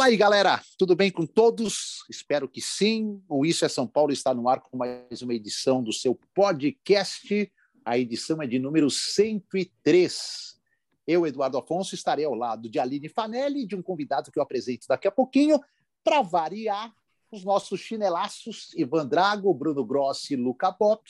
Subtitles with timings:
[0.00, 0.62] Fala aí, galera.
[0.78, 2.06] Tudo bem com todos?
[2.08, 3.22] Espero que sim.
[3.28, 7.52] O Isso é São Paulo está no ar com mais uma edição do seu podcast.
[7.84, 10.58] A edição é de número 103.
[11.06, 14.86] Eu, Eduardo Afonso, estarei ao lado de Aline Fanelli, de um convidado que eu apresento
[14.88, 15.60] daqui a pouquinho,
[16.02, 16.90] para variar
[17.30, 21.04] os nossos chinelaços, Ivan Drago, Bruno Grossi e Luca Pop,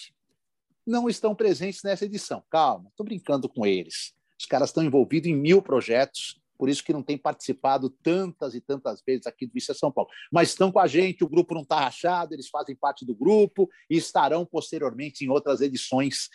[0.84, 2.42] não estão presentes nessa edição.
[2.50, 4.12] Calma, estou brincando com eles.
[4.36, 8.61] Os caras estão envolvidos em mil projetos, por isso que não tem participado tantas e
[8.61, 10.11] tantas vezes aqui do é São Paulo.
[10.30, 13.66] Mas estão com a gente, o grupo não está rachado, eles fazem parte do grupo
[13.89, 16.28] e estarão posteriormente em outras edições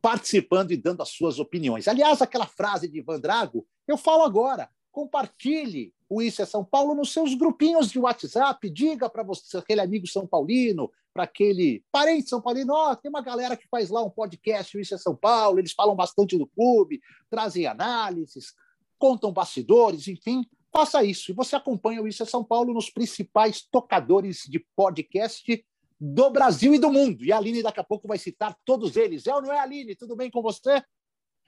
[0.00, 1.88] participando e dando as suas opiniões.
[1.88, 4.70] Aliás, aquela frase de Ivan Drago, eu falo agora.
[4.92, 9.80] Compartilhe o Isso é São Paulo nos seus grupinhos de WhatsApp, diga para você, aquele
[9.80, 14.04] amigo São Paulino, para aquele parente São Paulino, oh, tem uma galera que faz lá
[14.04, 18.54] um podcast, o Isso é São Paulo, eles falam bastante do clube, trazem análises,
[18.98, 21.30] contam bastidores, enfim, faça isso.
[21.30, 25.64] E você acompanha o Isso é São Paulo nos principais tocadores de podcast
[26.00, 27.24] do Brasil e do mundo.
[27.24, 29.26] E a Aline daqui a pouco vai citar todos eles.
[29.26, 29.96] É ou não é, Aline?
[29.96, 30.82] Tudo bem com você?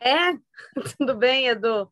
[0.00, 0.32] É,
[0.98, 1.90] tudo bem, Edu.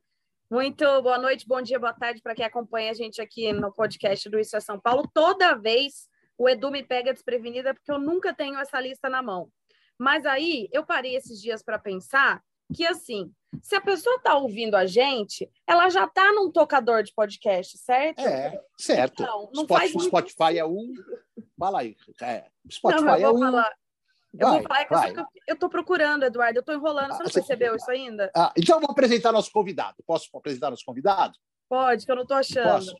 [0.51, 4.31] Muito boa noite, bom dia, boa tarde para quem acompanha a gente aqui no podcast
[4.31, 5.07] do Isso é São Paulo.
[5.13, 6.09] Toda vez
[6.39, 9.51] o Edu me pega desprevenida porque eu nunca tenho essa lista na mão.
[9.99, 12.43] Mas aí eu parei esses dias para pensar
[12.75, 13.31] que assim,
[13.63, 18.21] se a pessoa está ouvindo a gente, ela já está num tocador de podcast, certo?
[18.21, 19.23] É, certo.
[19.23, 20.93] Então, não Spotify, faz Spotify é um.
[21.59, 21.97] Fala aí.
[22.23, 23.39] É, Spotify não, é um.
[23.39, 23.73] Falar.
[24.39, 25.27] Eu vai, vou falar que vai.
[25.47, 26.59] eu estou procurando, Eduardo.
[26.59, 27.13] Eu estou enrolando.
[27.13, 28.31] Você não ah, percebeu isso ainda?
[28.37, 29.97] Ah, então eu vou apresentar nosso convidado.
[30.07, 31.35] Posso apresentar nosso convidado?
[31.69, 32.71] Pode, que eu não estou achando.
[32.71, 32.97] Posso?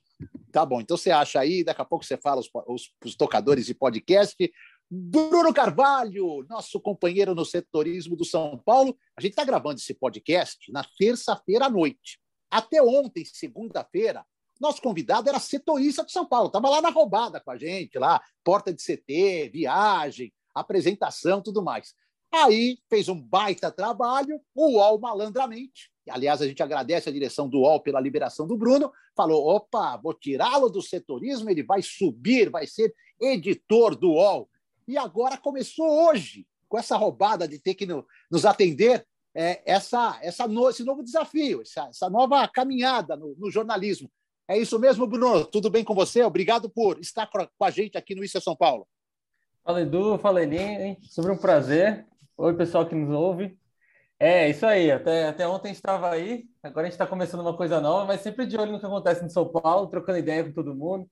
[0.51, 3.67] Tá bom, então você acha aí, daqui a pouco você fala os, os, os tocadores
[3.67, 4.51] de podcast.
[4.91, 8.97] Bruno Carvalho, nosso companheiro no setorismo do São Paulo.
[9.15, 12.19] A gente está gravando esse podcast na terça-feira à noite.
[12.51, 14.25] Até ontem, segunda-feira,
[14.59, 18.23] nosso convidado era setorista de São Paulo, estava lá na roubada com a gente, lá,
[18.43, 21.95] porta de CT, viagem, apresentação, tudo mais.
[22.33, 25.91] Aí fez um baita trabalho, o UOL malandramente.
[26.09, 28.91] Aliás, a gente agradece a direção do UOL pela liberação do Bruno.
[29.15, 34.49] Falou: opa, vou tirá-lo do setorismo, ele vai subir, vai ser editor do UOL.
[34.89, 40.19] E agora começou hoje, com essa roubada de ter que no, nos atender, é, essa,
[40.23, 44.11] essa no, esse novo desafio, essa, essa nova caminhada no, no, jornalismo.
[44.49, 45.45] É isso mesmo, Bruno?
[45.45, 46.25] Tudo bem com você?
[46.25, 48.89] Obrigado por estar com a gente aqui no Isso é São Paulo.
[49.63, 50.17] Fala, Edu.
[50.17, 50.97] Fala, Elinho.
[51.03, 52.07] Sobre um prazer.
[52.39, 53.59] Oi, pessoal que nos ouve.
[54.19, 54.91] É, isso aí.
[54.91, 56.49] Até, até ontem estava aí.
[56.63, 59.23] Agora a gente está começando uma coisa nova, mas sempre de olho no que acontece
[59.23, 61.07] em São Paulo, trocando ideia com todo mundo.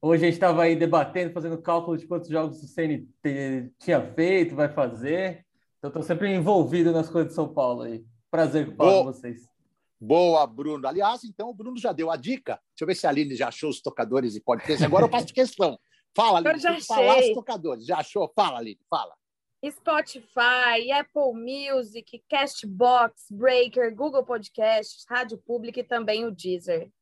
[0.00, 4.54] Hoje a gente estava aí debatendo, fazendo cálculo de quantos jogos o CNT tinha feito,
[4.54, 5.44] vai fazer.
[5.78, 8.04] Então, estou sempre envolvido nas coisas de São Paulo aí.
[8.30, 9.48] Prazer falar com vocês.
[10.00, 10.86] Boa, Bruno.
[10.86, 12.60] Aliás, então o Bruno já deu a dica.
[12.70, 14.84] Deixa eu ver se a Aline já achou os tocadores e podcast.
[14.84, 15.78] Agora eu faço questão.
[16.14, 16.54] Fala, Aline.
[16.54, 17.84] Eu já falar os tocadores.
[17.84, 18.30] Já achou?
[18.34, 18.80] Fala, Aline.
[18.88, 19.14] Fala.
[19.68, 26.92] Spotify, Apple Music, Castbox, Breaker, Google Podcasts, Rádio Pública e também o Deezer.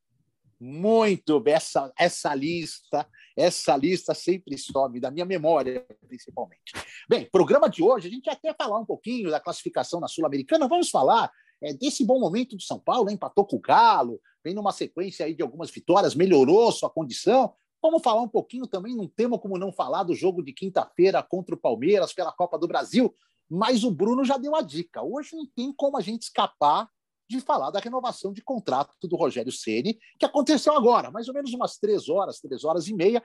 [0.58, 3.06] Muito bem, essa, essa lista,
[3.37, 6.73] essa lista sempre sobe, da minha memória, principalmente.
[7.08, 10.88] Bem, programa de hoje, a gente até falar um pouquinho da classificação na Sul-Americana, vamos
[10.88, 11.31] falar
[11.62, 15.35] é, desse bom momento do São Paulo, empatou com o Galo, vem numa sequência aí
[15.35, 17.53] de algumas vitórias, melhorou sua condição.
[17.82, 21.55] Vamos falar um pouquinho também, não temos como não falar do jogo de quinta-feira contra
[21.55, 23.14] o Palmeiras pela Copa do Brasil,
[23.49, 25.03] mas o Bruno já deu a dica.
[25.03, 26.88] Hoje não tem como a gente escapar
[27.28, 31.52] de falar da renovação de contrato do Rogério Ceni, que aconteceu agora, mais ou menos
[31.52, 33.23] umas três horas, três horas e meia,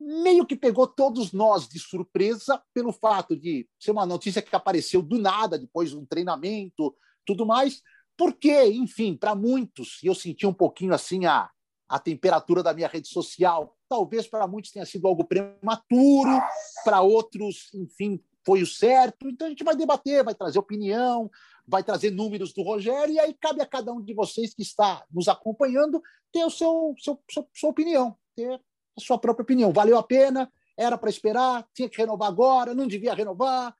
[0.00, 5.00] meio que pegou todos nós de surpresa pelo fato de ser uma notícia que apareceu
[5.00, 6.94] do nada, depois de um treinamento,
[7.24, 7.80] tudo mais,
[8.16, 11.48] porque, enfim, para muitos, e eu senti um pouquinho assim a,
[11.88, 16.40] a temperatura da minha rede social, talvez para muitos tenha sido algo prematuro,
[16.84, 19.28] para outros, enfim, foi o certo.
[19.28, 21.30] Então a gente vai debater, vai trazer opinião,
[21.66, 25.04] vai trazer números do Rogério, e aí cabe a cada um de vocês que está
[25.10, 26.02] nos acompanhando
[26.32, 28.60] ter o seu, seu, seu sua opinião, ter
[28.96, 29.72] a sua própria opinião.
[29.72, 30.50] Valeu a pena?
[30.76, 31.66] Era para esperar?
[31.74, 32.74] Tinha que renovar agora?
[32.74, 33.74] Não devia renovar?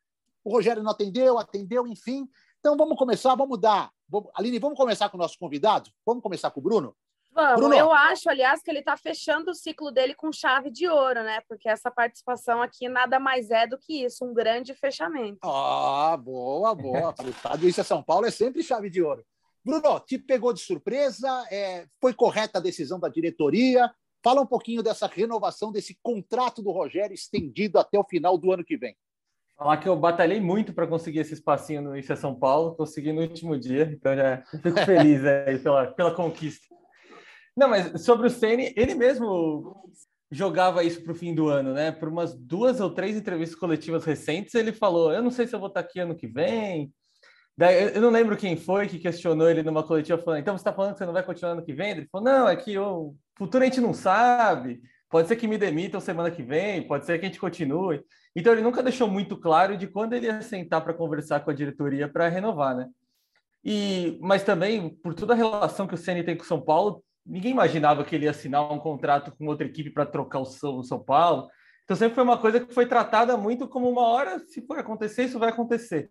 [0.45, 2.29] O Rogério não atendeu, atendeu, enfim.
[2.61, 3.91] Então vamos começar, vamos dar.
[4.35, 5.91] Aline, vamos começar com o nosso convidado?
[6.05, 6.95] Vamos começar com o Bruno?
[7.35, 7.75] Vamos, Bruno.
[7.75, 11.41] eu acho, aliás, que ele está fechando o ciclo dele com chave de ouro, né?
[11.49, 15.39] Porque essa participação aqui nada mais é do que isso, um grande fechamento.
[15.43, 17.13] Ah, boa, boa.
[17.43, 19.25] Para isso é São Paulo é sempre chave de ouro.
[19.65, 21.29] Bruno, te pegou de surpresa?
[21.51, 23.91] É, foi correta a decisão da diretoria?
[24.23, 28.65] Fala um pouquinho dessa renovação desse contrato do Rogério estendido até o final do ano
[28.65, 28.95] que vem.
[29.57, 33.13] Falar que eu batalhei muito para conseguir esse espacinho no Isso é São Paulo, consegui
[33.13, 36.67] no último dia, então já fico feliz aí pela, pela conquista.
[37.57, 39.83] Não, mas sobre o Ceni, ele mesmo
[40.31, 41.93] jogava isso para o fim do ano, né?
[41.93, 45.61] Por umas duas ou três entrevistas coletivas recentes, ele falou: Eu não sei se eu
[45.61, 46.93] vou estar aqui ano que vem.
[47.57, 50.73] Daí, eu não lembro quem foi que questionou ele numa coletiva falando: Então você está
[50.73, 51.91] falando que você não vai continuar ano que vem?
[51.91, 54.81] Ele falou: Não, é que o futuro a gente não sabe.
[55.11, 58.03] Pode ser que me demitam semana que vem, pode ser que a gente continue.
[58.35, 61.55] Então ele nunca deixou muito claro de quando ele ia sentar para conversar com a
[61.55, 62.89] diretoria para renovar, né?
[63.63, 67.05] E, mas também, por toda a relação que o Ceni tem com o São Paulo,
[67.25, 70.83] ninguém imaginava que ele ia assinar um contrato com outra equipe para trocar o São,
[70.83, 71.49] São Paulo.
[71.85, 75.25] Então sempre foi uma coisa que foi tratada muito como uma hora, se for acontecer,
[75.25, 76.11] isso vai acontecer.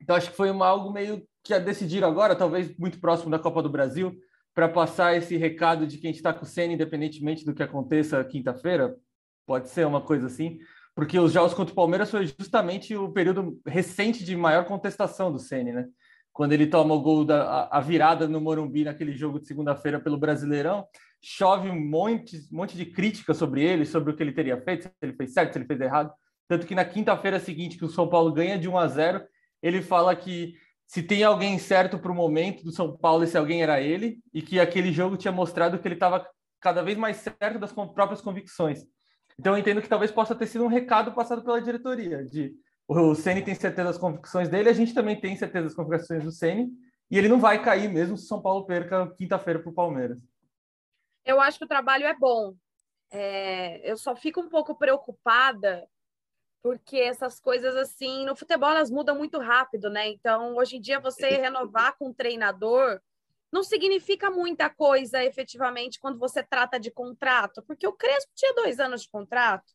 [0.00, 3.38] Então acho que foi uma, algo meio que a decidir agora, talvez muito próximo da
[3.38, 4.14] Copa do Brasil,
[4.54, 7.62] para passar esse recado de que a gente está com o Senna, independentemente do que
[7.62, 8.96] aconteça quinta-feira.
[9.46, 10.58] Pode ser uma coisa assim,
[10.94, 15.38] porque os jogos contra o Palmeiras foi justamente o período recente de maior contestação do
[15.38, 15.88] Senna, né?
[16.34, 20.18] Quando ele toma o gol da a virada no Morumbi naquele jogo de segunda-feira pelo
[20.18, 20.84] Brasileirão,
[21.22, 24.82] chove um monte, um monte de crítica sobre ele, sobre o que ele teria feito,
[24.82, 26.12] se ele fez certo, se ele fez errado.
[26.48, 29.24] Tanto que na quinta-feira seguinte, que o São Paulo ganha de 1 a 0,
[29.62, 30.54] ele fala que
[30.86, 34.42] se tem alguém certo para o momento do São Paulo, esse alguém era ele, e
[34.42, 36.28] que aquele jogo tinha mostrado que ele estava
[36.60, 38.80] cada vez mais certo das próprias convicções.
[39.38, 42.54] Então eu entendo que talvez possa ter sido um recado passado pela diretoria de
[42.88, 46.30] o Ceni tem certeza das convicções dele, a gente também tem certeza das convicções do
[46.30, 46.70] Ceni,
[47.10, 50.18] e ele não vai cair mesmo se o São Paulo perca quinta-feira para o Palmeiras.
[51.24, 52.54] Eu acho que o trabalho é bom.
[53.10, 55.86] É, eu só fico um pouco preocupada
[56.62, 60.08] porque essas coisas assim no futebol elas mudam muito rápido, né?
[60.08, 63.00] Então hoje em dia você renovar com um treinador
[63.52, 68.80] não significa muita coisa efetivamente quando você trata de contrato, porque o Crespo tinha dois
[68.80, 69.73] anos de contrato.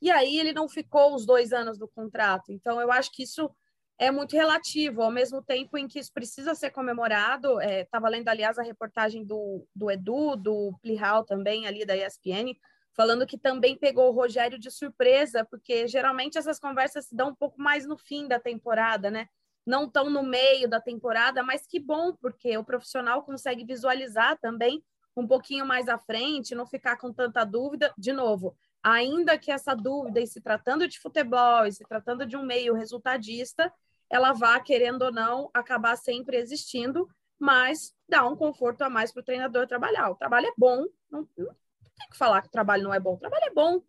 [0.00, 2.52] E aí ele não ficou os dois anos do contrato.
[2.52, 3.50] Então, eu acho que isso
[3.98, 7.60] é muito relativo, ao mesmo tempo em que isso precisa ser comemorado.
[7.60, 12.56] Estava é, lendo, aliás, a reportagem do, do Edu, do Plihal também, ali da ESPN,
[12.96, 17.34] falando que também pegou o Rogério de surpresa, porque geralmente essas conversas se dão um
[17.34, 19.28] pouco mais no fim da temporada, né?
[19.66, 24.82] Não tão no meio da temporada, mas que bom, porque o profissional consegue visualizar também
[25.14, 27.92] um pouquinho mais à frente, não ficar com tanta dúvida.
[27.98, 32.36] De novo, ainda que essa dúvida, e se tratando de futebol, e se tratando de
[32.36, 33.72] um meio resultadista,
[34.08, 37.08] ela vá, querendo ou não, acabar sempre existindo,
[37.38, 40.10] mas dá um conforto a mais para o treinador trabalhar.
[40.10, 43.14] O trabalho é bom, não, não, tem que falar que o trabalho não é bom,
[43.14, 43.82] o trabalho é bom.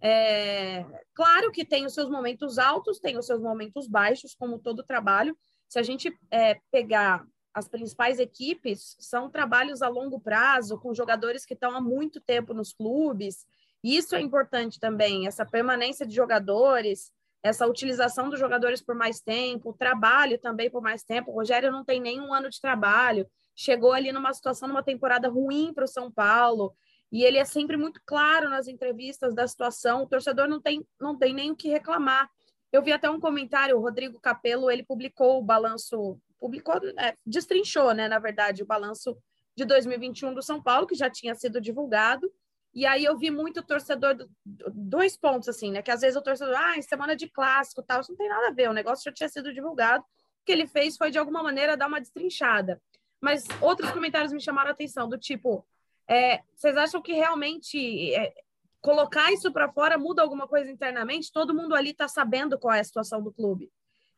[0.00, 0.84] É,
[1.14, 5.36] claro que tem os seus momentos altos, tem os seus momentos baixos, como todo trabalho.
[5.68, 11.44] Se a gente é, pegar as principais equipes, são trabalhos a longo prazo, com jogadores
[11.44, 13.46] que estão há muito tempo nos clubes,
[13.82, 17.12] isso é importante também, essa permanência de jogadores,
[17.42, 21.30] essa utilização dos jogadores por mais tempo, o trabalho também por mais tempo.
[21.30, 25.72] O Rogério não tem nenhum ano de trabalho, chegou ali numa situação, numa temporada ruim
[25.74, 26.72] para o São Paulo,
[27.10, 30.02] e ele é sempre muito claro nas entrevistas da situação.
[30.02, 32.30] O torcedor não tem, não tem nem o que reclamar.
[32.72, 37.92] Eu vi até um comentário, o Rodrigo Capello, ele publicou o balanço, publicou, é, destrinchou,
[37.92, 39.18] né, na verdade, o balanço
[39.54, 42.32] de 2021 do São Paulo, que já tinha sido divulgado,
[42.74, 45.82] e aí eu vi muito torcedor, dois pontos assim, né?
[45.82, 48.52] Que às vezes o torcedor, ah, semana de clássico tal, isso não tem nada a
[48.52, 50.02] ver, o negócio já tinha sido divulgado.
[50.02, 52.80] O que ele fez foi, de alguma maneira, dar uma destrinchada.
[53.20, 55.66] Mas outros comentários me chamaram a atenção, do tipo,
[56.08, 58.32] é, vocês acham que realmente é,
[58.80, 61.30] colocar isso para fora muda alguma coisa internamente?
[61.30, 63.70] Todo mundo ali está sabendo qual é a situação do clube.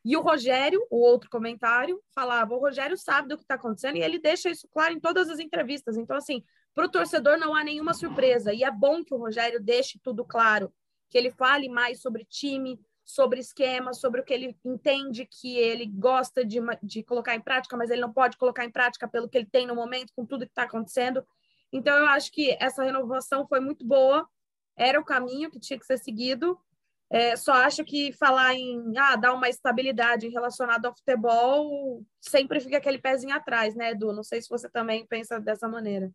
[0.03, 4.01] E o Rogério, o outro comentário, falava: o Rogério sabe do que está acontecendo e
[4.01, 5.97] ele deixa isso claro em todas as entrevistas.
[5.97, 6.43] Então, assim,
[6.75, 8.53] para o torcedor não há nenhuma surpresa.
[8.53, 10.71] E é bom que o Rogério deixe tudo claro,
[11.09, 15.85] que ele fale mais sobre time, sobre esquema, sobre o que ele entende que ele
[15.85, 19.37] gosta de, de colocar em prática, mas ele não pode colocar em prática pelo que
[19.37, 21.25] ele tem no momento, com tudo que está acontecendo.
[21.71, 24.27] Então, eu acho que essa renovação foi muito boa,
[24.75, 26.59] era o caminho que tinha que ser seguido.
[27.09, 32.77] É, só acho que falar em ah, dar uma estabilidade relacionada ao futebol sempre fica
[32.77, 34.11] aquele pezinho atrás, né, Edu?
[34.11, 36.11] Não sei se você também pensa dessa maneira.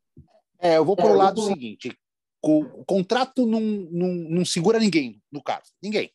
[0.61, 1.97] É, eu vou para o lado seguinte:
[2.43, 6.11] o, contrato não, não, não, segura ninguém no caso, ninguém.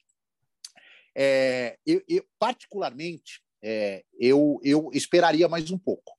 [1.18, 6.14] É, eu, eu, particularmente, é, eu, eu esperaria mais um pouco.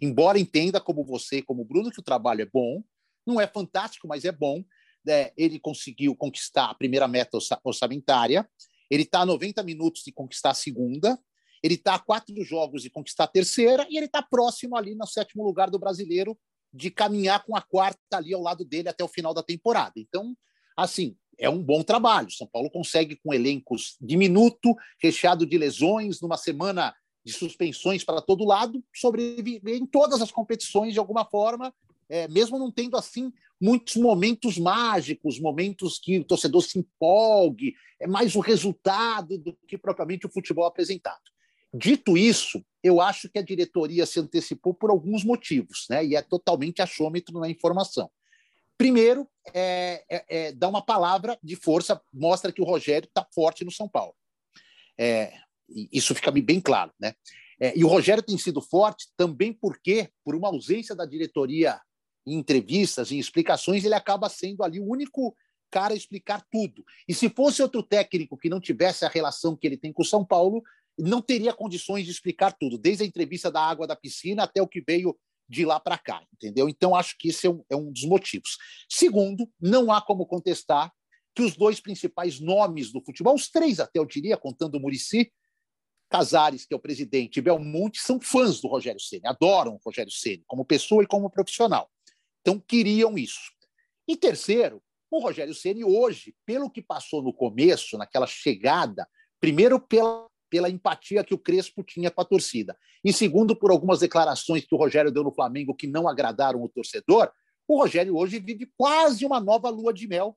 [0.00, 2.82] Embora entenda, como você, como o Bruno, que o trabalho é bom,
[3.26, 4.62] não é fantástico, mas é bom
[5.04, 8.48] né, ele conseguiu conquistar a primeira meta orçamentária,
[8.90, 11.18] ele está a 90 minutos de conquistar a segunda,
[11.62, 15.06] ele está a quatro jogos de conquistar a terceira, e ele está próximo ali no
[15.06, 16.38] sétimo lugar do brasileiro
[16.72, 19.94] de caminhar com a quarta ali ao lado dele até o final da temporada.
[19.96, 20.34] Então,
[20.76, 22.30] assim, é um bom trabalho.
[22.30, 28.44] São Paulo consegue, com elencos diminuto, recheado de lesões, numa semana de suspensões para todo
[28.44, 31.72] lado, sobreviver em todas as competições de alguma forma,
[32.08, 38.08] é, mesmo não tendo assim muitos momentos mágicos, momentos que o torcedor se empolgue, é
[38.08, 41.31] mais o resultado do que propriamente o futebol apresentado.
[41.72, 46.04] Dito isso, eu acho que a diretoria se antecipou por alguns motivos, né?
[46.04, 48.10] e é totalmente achômetro na informação.
[48.76, 53.64] Primeiro, é, é, é dá uma palavra de força, mostra que o Rogério está forte
[53.64, 54.14] no São Paulo.
[54.98, 55.32] É,
[55.68, 56.92] isso fica bem claro.
[57.00, 57.14] Né?
[57.60, 61.80] É, e o Rogério tem sido forte também porque, por uma ausência da diretoria
[62.26, 65.34] em entrevistas, em explicações, ele acaba sendo ali o único
[65.70, 66.84] cara a explicar tudo.
[67.08, 70.06] E se fosse outro técnico que não tivesse a relação que ele tem com o
[70.06, 70.62] São Paulo,
[70.98, 74.68] não teria condições de explicar tudo, desde a entrevista da água da piscina até o
[74.68, 75.16] que veio
[75.48, 76.68] de lá para cá, entendeu?
[76.68, 78.56] Então, acho que esse é um, é um dos motivos.
[78.88, 80.90] Segundo, não há como contestar
[81.34, 85.32] que os dois principais nomes do futebol, os três até eu diria, contando o Murici,
[86.10, 90.12] Casares, que é o presidente, e Belmonte, são fãs do Rogério Ceni, adoram o Rogério
[90.12, 91.90] Ceni como pessoa e como profissional.
[92.42, 93.50] Então, queriam isso.
[94.06, 99.08] E terceiro, o Rogério Ceni hoje, pelo que passou no começo, naquela chegada,
[99.40, 104.00] primeiro pela, pela empatia que o Crespo tinha com a torcida, e segundo por algumas
[104.00, 107.32] declarações que o Rogério deu no Flamengo que não agradaram o torcedor,
[107.66, 110.36] o Rogério hoje vive quase uma nova lua de mel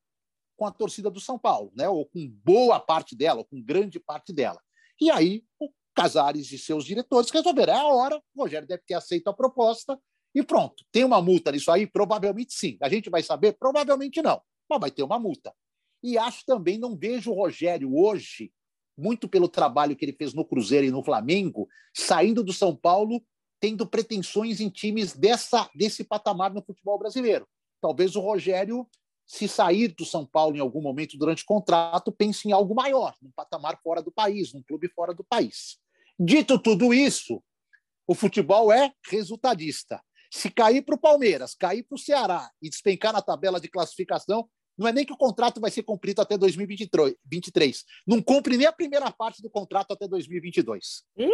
[0.56, 1.90] com a torcida do São Paulo, né?
[1.90, 4.62] ou com boa parte dela, ou com grande parte dela.
[5.02, 8.94] E aí, o Casares e seus diretores resolveram, é a hora, o Rogério deve ter
[8.94, 10.00] aceito a proposta,
[10.34, 10.86] e pronto.
[10.94, 11.86] Tem uma multa nisso aí?
[11.86, 12.78] Provavelmente sim.
[12.82, 13.58] A gente vai saber?
[13.58, 14.42] Provavelmente não.
[14.70, 15.54] Mas vai ter uma multa.
[16.02, 18.54] E acho também, não vejo o Rogério hoje,
[18.98, 23.22] muito pelo trabalho que ele fez no Cruzeiro e no Flamengo, saindo do São Paulo,
[23.60, 27.48] tendo pretensões em times dessa, desse patamar no futebol brasileiro.
[27.82, 28.88] Talvez o Rogério,
[29.26, 33.16] se sair do São Paulo em algum momento durante o contrato, pense em algo maior,
[33.22, 35.78] num patamar fora do país, num clube fora do país.
[36.20, 37.44] Dito tudo isso,
[38.08, 40.02] o futebol é resultadista.
[40.32, 44.48] Se cair para o Palmeiras, cair para o Ceará e despencar na tabela de classificação,
[44.78, 47.86] não é nem que o contrato vai ser cumprido até 2023.
[48.06, 51.04] Não cumpre nem a primeira parte do contrato até 2022.
[51.18, 51.30] Ih,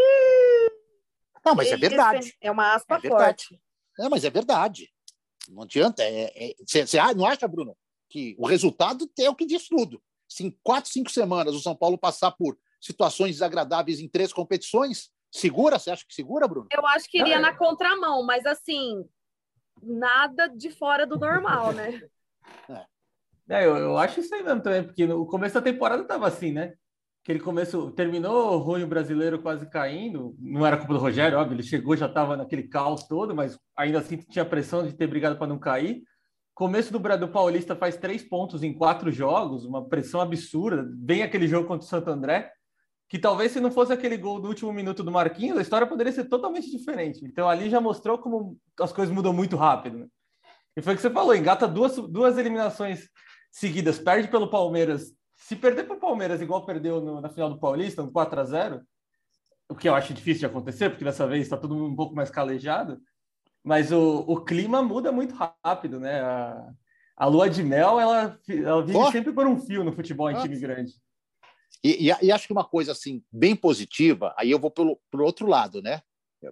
[1.46, 2.36] não, mas é verdade.
[2.40, 3.60] É uma aspa é forte.
[4.00, 4.90] É, mas é verdade.
[5.50, 6.04] Não adianta.
[6.66, 7.76] Você é, é, não acha, Bruno,
[8.10, 10.02] que o resultado é o que diz tudo?
[10.28, 15.12] Se em quatro, cinco semanas o São Paulo passar por situações desagradáveis em três competições,
[15.32, 15.80] Segura?
[15.80, 16.68] Você acha que segura, Bruno?
[16.72, 19.08] Eu acho que iria na contramão, mas assim,
[19.82, 22.02] nada de fora do normal, né?
[22.70, 22.86] É.
[23.50, 26.52] É, eu, eu, acho isso aí mesmo também, porque no começo da temporada tava assim,
[26.52, 26.74] né?
[27.24, 30.36] Aquele começo terminou ruim o brasileiro quase caindo.
[30.40, 34.00] Não era culpa do Rogério, óbvio, ele chegou já estava naquele caos todo, mas ainda
[34.00, 36.02] assim tinha pressão de ter brigado para não cair.
[36.54, 40.90] Começo do, do Paulista faz três pontos em quatro jogos, uma pressão absurda.
[41.04, 42.52] Vem aquele jogo contra o Santo André,
[43.08, 46.14] que talvez se não fosse aquele gol do último minuto do Marquinhos, a história poderia
[46.14, 47.24] ser totalmente diferente.
[47.24, 50.00] Então ali já mostrou como as coisas mudam muito rápido.
[50.00, 50.08] Né?
[50.78, 53.10] E foi o que você falou, engata duas, duas eliminações
[53.52, 55.14] seguidas, perde pelo Palmeiras.
[55.36, 58.44] Se perder para o Palmeiras igual perdeu no, na final do Paulista, um 4 a
[58.44, 58.82] 0
[59.70, 62.30] o que eu acho difícil de acontecer, porque dessa vez está tudo um pouco mais
[62.30, 63.02] calejado,
[63.64, 66.20] mas o, o clima muda muito rápido, né?
[66.20, 66.74] A,
[67.16, 69.12] a lua de mel, ela, ela vive oh!
[69.12, 70.92] sempre por um fio no futebol em time grande.
[71.82, 75.24] E, e, e, acho que uma coisa assim bem positiva, aí eu vou pelo, pelo
[75.24, 76.02] outro lado, né?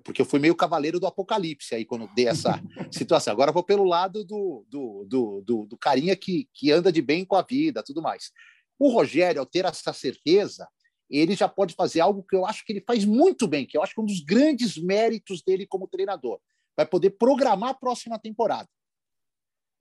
[0.03, 3.33] Porque eu fui meio cavaleiro do apocalipse aí quando dei essa situação.
[3.33, 7.25] Agora vou pelo lado do, do, do, do, do carinha que, que anda de bem
[7.25, 8.31] com a vida, tudo mais.
[8.77, 10.67] O Rogério, ao ter essa certeza,
[11.09, 13.81] ele já pode fazer algo que eu acho que ele faz muito bem, que eu
[13.81, 16.39] acho que é um dos grandes méritos dele como treinador.
[16.77, 18.69] Vai poder programar a próxima temporada.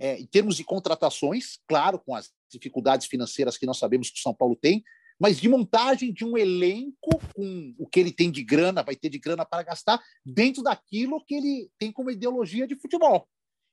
[0.01, 4.23] É, em termos de contratações, claro, com as dificuldades financeiras que nós sabemos que o
[4.23, 4.83] São Paulo tem,
[5.19, 9.09] mas de montagem de um elenco com o que ele tem de grana, vai ter
[9.09, 13.27] de grana para gastar, dentro daquilo que ele tem como ideologia de futebol.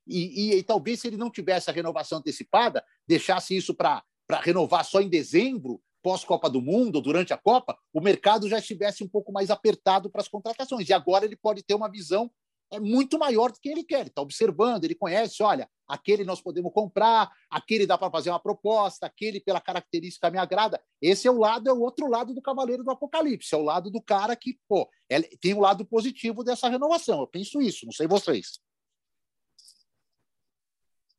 [0.07, 4.03] E, e, e talvez se ele não tivesse a renovação antecipada, deixasse isso para
[4.41, 9.07] renovar só em dezembro, pós-Copa do Mundo, durante a Copa, o mercado já estivesse um
[9.07, 10.87] pouco mais apertado para as contratações.
[10.87, 12.29] E agora ele pode ter uma visão
[12.71, 14.01] é muito maior do que ele quer.
[14.01, 18.39] Ele está observando, ele conhece, olha, aquele nós podemos comprar, aquele dá para fazer uma
[18.39, 20.81] proposta, aquele pela característica me agrada.
[21.01, 23.89] Esse é o lado, é o outro lado do Cavaleiro do Apocalipse, é o lado
[23.89, 27.19] do cara que, pô, é, tem o um lado positivo dessa renovação.
[27.19, 28.59] Eu penso isso, não sei vocês.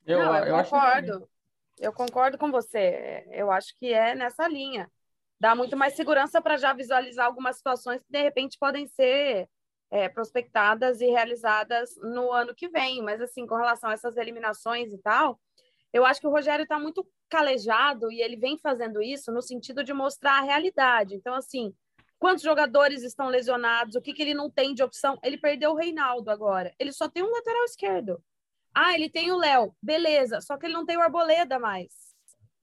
[0.05, 1.21] Eu, não, eu, eu concordo.
[1.21, 1.37] Que...
[1.79, 3.27] Eu concordo com você.
[3.33, 4.91] Eu acho que é nessa linha.
[5.39, 9.47] Dá muito mais segurança para já visualizar algumas situações que de repente podem ser
[9.91, 13.03] é, prospectadas e realizadas no ano que vem.
[13.03, 15.41] Mas, assim, com relação a essas eliminações e tal,
[15.93, 19.83] eu acho que o Rogério está muito calejado e ele vem fazendo isso no sentido
[19.83, 21.15] de mostrar a realidade.
[21.15, 21.75] Então, assim,
[22.19, 23.95] quantos jogadores estão lesionados?
[23.95, 25.19] O que, que ele não tem de opção?
[25.23, 26.75] Ele perdeu o Reinaldo agora.
[26.79, 28.23] Ele só tem um lateral esquerdo.
[28.75, 29.75] Ah, ele tem o Léo.
[29.83, 32.15] Beleza, só que ele não tem o Arboleda mais.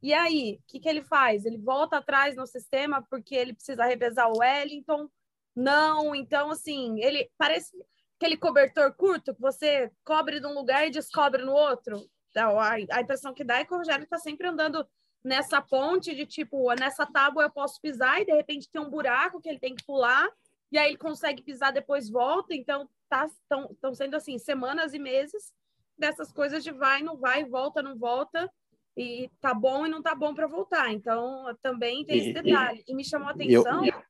[0.02, 1.46] E aí, o que, que ele faz?
[1.46, 5.10] Ele volta atrás no sistema porque ele precisa revezar o Wellington
[5.56, 7.72] não, então, assim, ele parece
[8.18, 12.10] aquele cobertor curto que você cobre de um lugar e descobre no outro.
[12.32, 14.88] Então, a, a impressão que dá é que o Rogério está sempre andando
[15.24, 19.40] nessa ponte de tipo, nessa tábua eu posso pisar e de repente tem um buraco
[19.40, 20.30] que ele tem que pular
[20.72, 22.56] e aí ele consegue pisar depois volta.
[22.56, 25.54] Então, tá, estão sendo assim semanas e meses
[25.98, 28.52] dessas coisas de vai, não vai, volta, não volta
[28.98, 30.92] e tá bom e não tá bom para voltar.
[30.92, 32.84] Então, também tem esse detalhe.
[32.88, 34.02] E me chamou a atenção, eu,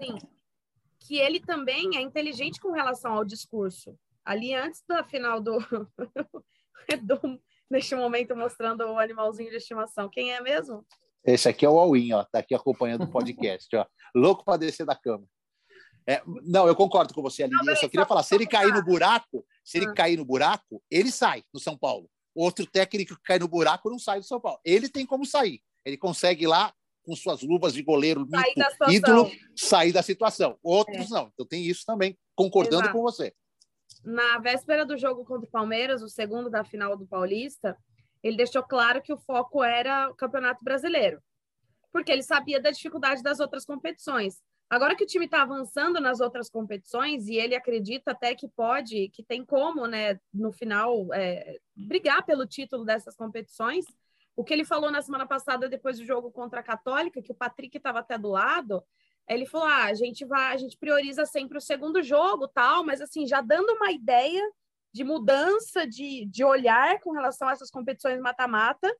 [0.00, 0.18] sim,
[1.04, 3.96] que ele também é inteligente com relação ao discurso.
[4.24, 5.58] Ali antes da final do,
[7.02, 7.40] do
[7.70, 10.08] neste momento mostrando o animalzinho de estimação.
[10.08, 10.84] Quem é mesmo?
[11.24, 13.86] Esse aqui é o Alwin, ó, tá aqui acompanhando o podcast, ó.
[14.14, 15.26] Louco para descer da cama.
[16.06, 17.56] É, não, eu concordo com você, Aline.
[17.64, 19.94] Não, eu só queria falar, se ele cair no buraco, se ele ah.
[19.94, 22.10] cair no buraco, ele sai do São Paulo.
[22.34, 24.58] Outro técnico que cai no buraco não sai do São Paulo.
[24.64, 25.62] Ele tem como sair.
[25.84, 30.58] Ele consegue lá com suas luvas de goleiro mito, ídolo, sair da situação.
[30.62, 31.14] Outros é.
[31.14, 31.30] não.
[31.32, 32.96] Então tem isso também, concordando Exato.
[32.96, 33.34] com você.
[34.02, 37.76] Na véspera do jogo contra o Palmeiras, o segundo da final do Paulista,
[38.22, 41.22] ele deixou claro que o foco era o Campeonato Brasileiro,
[41.92, 44.42] porque ele sabia da dificuldade das outras competições.
[44.68, 49.08] Agora que o time está avançando nas outras competições e ele acredita até que pode,
[49.10, 53.84] que tem como, né, no final, é, brigar pelo título dessas competições,
[54.36, 57.34] o que ele falou na semana passada, depois do jogo contra a Católica, que o
[57.34, 58.82] Patrick estava até do lado,
[59.28, 63.00] ele falou: ah, a gente vai, a gente prioriza sempre o segundo jogo, tal, mas
[63.00, 64.42] assim, já dando uma ideia
[64.92, 68.94] de mudança de, de olhar com relação a essas competições mata-mata.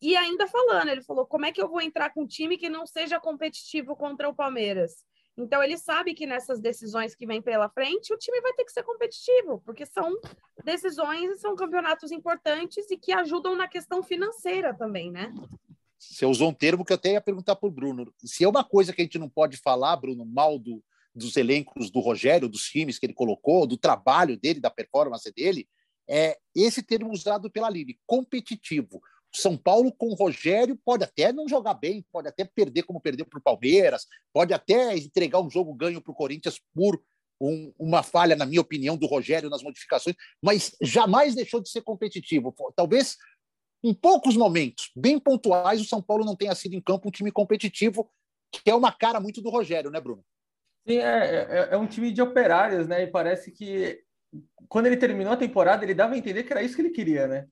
[0.00, 2.68] E ainda falando, ele falou: como é que eu vou entrar com um time que
[2.68, 5.04] não seja competitivo contra o Palmeiras?
[5.36, 8.72] Então, ele sabe que nessas decisões que vem pela frente, o time vai ter que
[8.72, 10.16] ser competitivo, porque são
[10.64, 15.34] decisões, são campeonatos importantes e que ajudam na questão financeira também, né?
[15.98, 18.12] Você usou um termo que eu até ia perguntar para o Bruno.
[18.24, 20.82] Se é uma coisa que a gente não pode falar, Bruno, mal do,
[21.14, 25.68] dos elencos do Rogério, dos times que ele colocou, do trabalho dele, da performance dele,
[26.08, 29.00] é esse termo usado pela Lili, competitivo.
[29.34, 33.26] São Paulo com o Rogério pode até não jogar bem, pode até perder como perdeu
[33.26, 37.02] para o Palmeiras, pode até entregar um jogo ganho para o Corinthians por
[37.40, 41.82] um, uma falha, na minha opinião, do Rogério nas modificações, mas jamais deixou de ser
[41.82, 42.54] competitivo.
[42.76, 43.16] Talvez
[43.82, 47.30] em poucos momentos, bem pontuais, o São Paulo não tenha sido em campo um time
[47.30, 48.10] competitivo,
[48.50, 50.24] que é uma cara muito do Rogério, né, Bruno?
[50.86, 53.02] Sim, é, é, é um time de operários, né?
[53.02, 54.02] E parece que
[54.68, 57.26] quando ele terminou a temporada, ele dava a entender que era isso que ele queria,
[57.26, 57.46] né?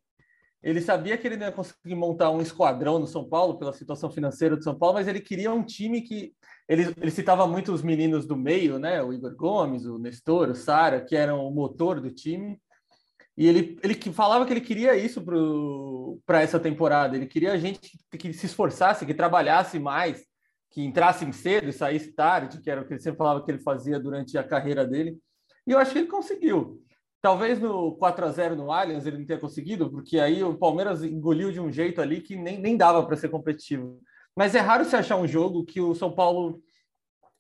[0.62, 4.10] Ele sabia que ele não ia conseguir montar um esquadrão no São Paulo pela situação
[4.10, 6.32] financeira do São Paulo, mas ele queria um time que
[6.68, 9.02] ele, ele citava muito os meninos do meio, né?
[9.02, 12.60] O Igor Gomes, o Nestor, o Sara, que eram o motor do time.
[13.36, 15.22] E ele, ele falava que ele queria isso
[16.24, 17.16] para essa temporada.
[17.16, 20.24] Ele queria gente que, que se esforçasse, que trabalhasse mais,
[20.70, 23.58] que entrasse cedo e saísse tarde, que era o que ele sempre falava que ele
[23.58, 25.18] fazia durante a carreira dele.
[25.66, 26.82] E eu acho que ele conseguiu.
[27.22, 31.04] Talvez no 4 a 0 no Allianz ele não tenha conseguido, porque aí o Palmeiras
[31.04, 34.00] engoliu de um jeito ali que nem, nem dava para ser competitivo.
[34.36, 36.60] Mas é raro se achar um jogo que o São Paulo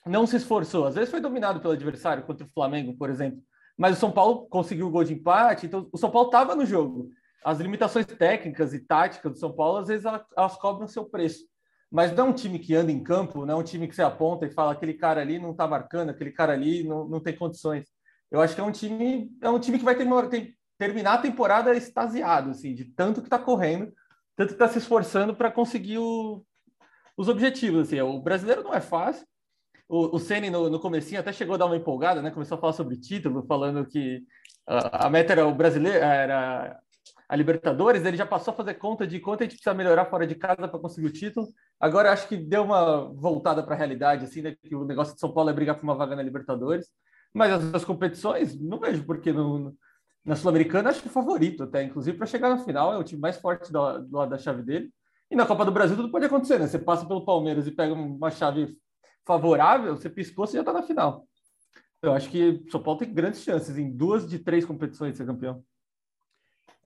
[0.06, 0.86] não se esforçou.
[0.86, 3.42] Às vezes foi dominado pelo adversário, contra o Flamengo, por exemplo.
[3.76, 6.64] Mas o São Paulo conseguiu o gol de empate, então o São Paulo estava no
[6.64, 7.10] jogo.
[7.44, 11.44] As limitações técnicas e táticas do São Paulo, às vezes, elas, cobram seu preço.
[11.90, 14.02] mas não é um time que anda em campo, não é um time que você
[14.02, 17.36] aponta e fala aquele cara ali não está marcando, aquele cara ali não, não tem
[17.36, 17.91] condições.
[18.32, 21.18] Eu acho que é um time, é um time que vai ter, ter, terminar a
[21.18, 23.92] temporada extasiado, assim, de tanto que está correndo,
[24.34, 26.42] tanto que está se esforçando para conseguir o,
[27.14, 27.88] os objetivos.
[27.88, 28.00] Assim.
[28.00, 29.26] O brasileiro não é fácil.
[29.86, 32.30] O, o Ceni no, no comecinho até chegou a dar uma empolgada, né?
[32.30, 34.24] Começou a falar sobre título, falando que
[34.66, 36.80] a, a meta era o brasileiro, era
[37.28, 40.26] a Libertadores, ele já passou a fazer conta de quanto a gente precisa melhorar fora
[40.26, 41.48] de casa para conseguir o título.
[41.78, 45.20] Agora acho que deu uma voltada para a realidade, assim, né, que o negócio de
[45.20, 46.88] São Paulo é brigar por uma vaga na Libertadores.
[47.34, 49.32] Mas as competições, não vejo porque
[50.24, 53.36] na Sul-Americana acho que favorito até, inclusive para chegar na final, é o time mais
[53.38, 54.90] forte do, do lado da chave dele.
[55.30, 56.66] E na Copa do Brasil tudo pode acontecer, né?
[56.66, 58.76] Você passa pelo Palmeiras e pega uma chave
[59.26, 61.26] favorável, você piscou, você já está na final.
[62.02, 65.26] Eu acho que São Paulo tem grandes chances em duas de três competições de ser
[65.26, 65.64] campeão.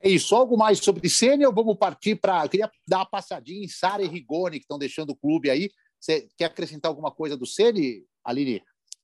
[0.00, 0.34] É isso.
[0.36, 1.52] Algo mais sobre Sênior?
[1.54, 2.46] Vamos partir para.
[2.48, 5.70] Queria dar uma passadinha em Sara e Rigoni, que estão deixando o clube aí.
[5.98, 8.62] Você quer acrescentar alguma coisa do Ceni, Aline?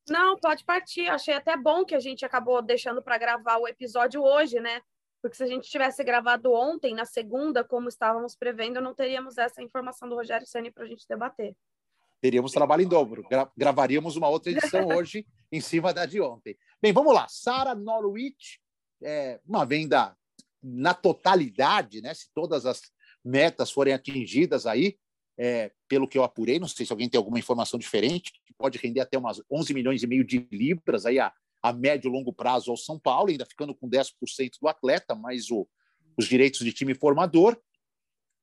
[0.08, 1.08] Não, pode partir.
[1.08, 4.80] Achei até bom que a gente acabou deixando para gravar o episódio hoje, né?
[5.20, 9.62] Porque se a gente tivesse gravado ontem, na segunda, como estávamos prevendo, não teríamos essa
[9.62, 11.54] informação do Rogério Ceni para a gente debater.
[12.20, 13.24] Teríamos trabalho em dobro.
[13.28, 16.56] Gra gravaríamos uma outra edição hoje em cima da de ontem.
[16.80, 17.28] Bem, vamos lá.
[17.28, 18.60] Sara Norwich,
[19.00, 20.16] é, uma venda
[20.62, 22.80] na totalidade, né, se todas as
[23.24, 24.96] metas forem atingidas aí,
[25.38, 28.78] é, pelo que eu apurei, não sei se alguém tem alguma informação diferente, que pode
[28.78, 32.32] render até umas 11 milhões e meio de libras aí a, a médio e longo
[32.32, 34.12] prazo ao São Paulo, ainda ficando com 10%
[34.60, 35.66] do atleta, mais o,
[36.16, 37.58] os direitos de time formador.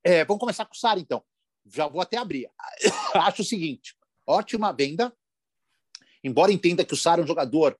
[0.04, 1.24] É, vamos começar com o Sara, então.
[1.66, 2.50] Já vou até abrir.
[3.14, 5.14] Acho o seguinte, ótima venda,
[6.24, 7.78] embora entenda que o Sara é um jogador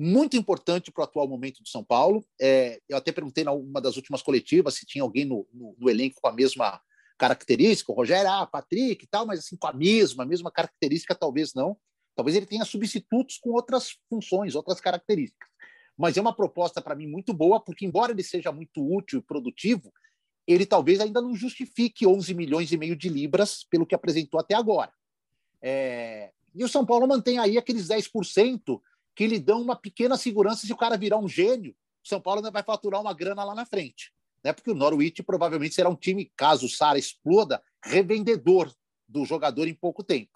[0.00, 2.24] muito importante para o atual momento do São Paulo.
[2.40, 5.90] É, eu até perguntei na uma das últimas coletivas se tinha alguém no, no, no,
[5.90, 6.80] elenco com a mesma
[7.18, 7.92] característica.
[7.92, 11.52] O Rogério, ah, Patrick e tal, mas assim, com a mesma, a mesma característica, talvez
[11.52, 11.76] não.
[12.14, 15.48] Talvez ele tenha substitutos com outras funções, outras características.
[15.96, 19.22] Mas é uma proposta para mim muito boa, porque embora ele seja muito útil e
[19.22, 19.92] produtivo,
[20.46, 24.54] ele talvez ainda não justifique 11 milhões e meio de libras pelo que apresentou até
[24.54, 24.92] agora.
[25.60, 26.32] É...
[26.54, 28.80] E o São Paulo mantém aí aqueles 10%
[29.14, 31.72] que lhe dão uma pequena segurança se o cara virar um gênio,
[32.04, 34.12] o São Paulo ainda vai faturar uma grana lá na frente.
[34.48, 34.52] Né?
[34.54, 38.72] Porque o Norwich provavelmente será um time, caso o Sara exploda, revendedor
[39.06, 40.30] do jogador em pouco tempo.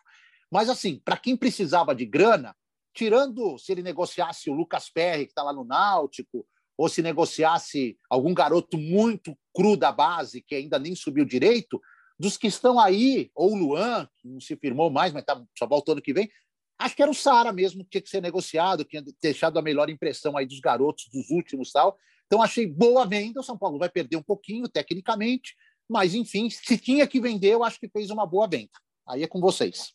[0.51, 2.55] Mas, assim, para quem precisava de grana,
[2.95, 6.47] tirando se ele negociasse o Lucas Perry, que está lá no Náutico,
[6.77, 11.81] ou se negociasse algum garoto muito cru da base, que ainda nem subiu direito,
[12.19, 15.67] dos que estão aí, ou o Luan, que não se firmou mais, mas tá, só
[15.67, 16.31] voltando que vem,
[16.79, 19.63] Acho que era o Sara mesmo que tinha que ser negociado, que tinha deixado a
[19.63, 21.97] melhor impressão aí dos garotos dos últimos tal.
[22.33, 23.41] Então achei boa venda.
[23.41, 25.55] O São Paulo vai perder um pouquinho tecnicamente,
[25.87, 28.71] mas enfim, se tinha que vender, eu acho que fez uma boa venda.
[29.07, 29.95] Aí é com vocês.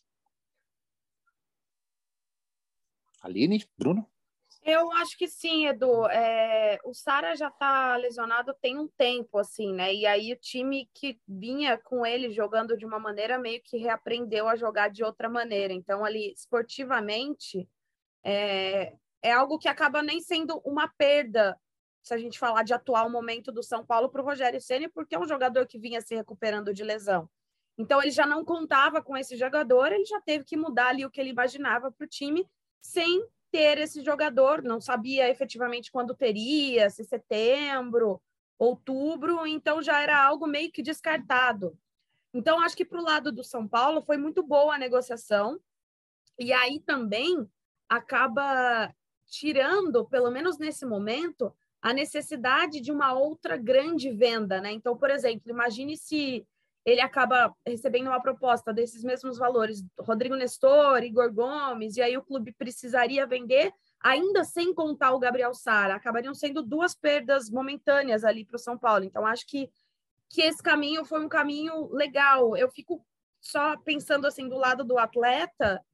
[3.20, 4.08] Aline, Bruno?
[4.62, 6.06] Eu acho que sim, Edu.
[6.06, 9.92] É, o Sara já está lesionado tem um tempo, assim, né?
[9.92, 14.46] E aí o time que vinha com ele jogando de uma maneira meio que reaprendeu
[14.48, 15.72] a jogar de outra maneira.
[15.72, 17.68] Então, ali, esportivamente,
[18.22, 21.58] é, é algo que acaba nem sendo uma perda,
[22.02, 25.14] se a gente falar de atual momento do São Paulo para o Rogério Ceni, porque
[25.14, 27.28] é um jogador que vinha se recuperando de lesão.
[27.76, 31.10] Então, ele já não contava com esse jogador, ele já teve que mudar ali o
[31.10, 32.48] que ele imaginava para o time,
[32.80, 38.20] sem ter esse jogador, não sabia efetivamente quando teria, se setembro,
[38.58, 41.78] outubro, então já era algo meio que descartado.
[42.34, 45.58] Então, acho que para o lado do São Paulo foi muito boa a negociação,
[46.38, 47.48] e aí também
[47.88, 48.94] acaba
[49.26, 54.72] tirando, pelo menos nesse momento, a necessidade de uma outra grande venda, né?
[54.72, 56.46] Então, por exemplo, imagine se
[56.84, 62.22] ele acaba recebendo uma proposta desses mesmos valores, Rodrigo Nestor, Igor Gomes, e aí o
[62.22, 68.44] clube precisaria vender, ainda sem contar o Gabriel Sara, acabariam sendo duas perdas momentâneas ali
[68.44, 69.04] para o São Paulo.
[69.04, 69.70] Então, acho que,
[70.30, 72.56] que esse caminho foi um caminho legal.
[72.56, 73.04] Eu fico
[73.40, 75.84] só pensando assim do lado do atleta,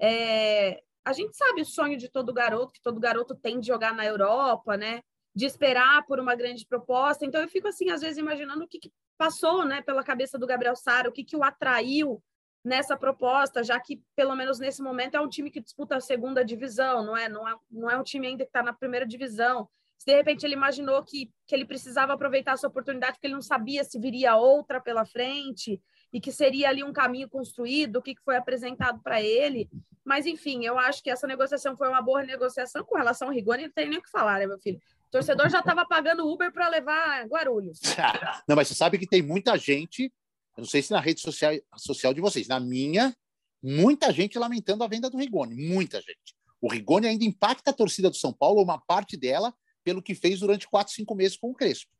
[0.00, 3.94] é, a gente sabe o sonho de todo garoto, que todo garoto tem de jogar
[3.94, 5.02] na Europa, né?
[5.38, 7.24] De esperar por uma grande proposta.
[7.24, 10.46] Então eu fico assim, às vezes, imaginando o que, que passou né, pela cabeça do
[10.46, 12.22] Gabriel Sara, o que, que o atraiu
[12.64, 16.44] nessa proposta, já que, pelo menos nesse momento, é um time que disputa a segunda
[16.44, 19.68] divisão, não é, não é, não é um time ainda que está na primeira divisão.
[19.96, 23.42] Se de repente ele imaginou que, que ele precisava aproveitar essa oportunidade, porque ele não
[23.42, 25.80] sabia se viria outra pela frente
[26.12, 29.68] e que seria ali um caminho construído, o que, que foi apresentado para ele.
[30.04, 33.64] Mas, enfim, eu acho que essa negociação foi uma boa negociação com relação ao Rigoni,
[33.64, 34.80] não tem nem o que falar, né, meu filho?
[35.08, 37.80] O torcedor já estava pagando Uber para levar Guarulhos.
[38.46, 40.12] Não, mas você sabe que tem muita gente
[40.56, 43.14] Eu não sei se na rede social, social de vocês, na minha,
[43.62, 46.36] muita gente lamentando a venda do Rigoni, muita gente.
[46.60, 50.40] O Rigoni ainda impacta a torcida do São Paulo, uma parte dela, pelo que fez
[50.40, 51.90] durante quatro, cinco meses com o Crespo.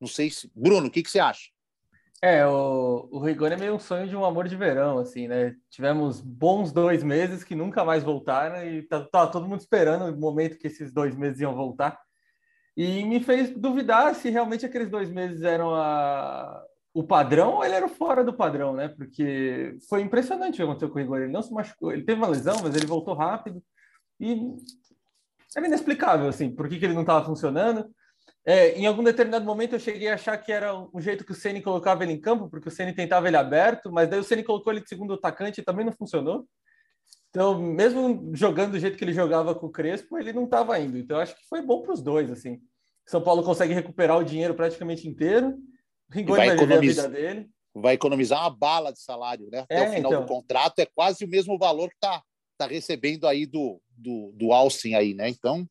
[0.00, 0.50] Não sei se.
[0.54, 1.50] Bruno, o que, que você acha?
[2.22, 5.54] É, o, o Rigoni é meio um sonho de um amor de verão, assim, né?
[5.70, 10.18] Tivemos bons dois meses que nunca mais voltaram e tá, tá todo mundo esperando o
[10.18, 11.98] momento que esses dois meses iam voltar.
[12.82, 16.64] E me fez duvidar se realmente aqueles dois meses eram a,
[16.94, 18.88] o padrão ou ele era fora do padrão, né?
[18.88, 21.24] Porque foi impressionante o que aconteceu com o Rigoni.
[21.24, 23.62] Ele não se machucou, ele teve uma lesão, mas ele voltou rápido
[24.18, 24.56] e
[25.54, 27.84] era inexplicável, assim, por que, que ele não estava funcionando.
[28.46, 31.34] É, em algum determinado momento eu cheguei a achar que era um jeito que o
[31.34, 34.42] Ceni colocava ele em campo, porque o Ceni tentava ele aberto, mas daí o Ceni
[34.42, 36.48] colocou ele de segundo atacante e também não funcionou.
[37.28, 40.96] Então, mesmo jogando do jeito que ele jogava com o Crespo, ele não estava indo.
[40.96, 42.58] Então, acho que foi bom para os dois, assim.
[43.10, 45.58] São Paulo consegue recuperar o dinheiro praticamente inteiro.
[46.08, 47.50] O Rigoni vai, vai economizar, a vida dele.
[47.74, 49.60] Vai economizar uma bala de salário, né?
[49.60, 50.22] Até é, o final então.
[50.22, 52.22] do contrato é quase o mesmo valor que está
[52.56, 55.28] tá recebendo aí do, do, do Alcin aí, né?
[55.28, 55.68] Então,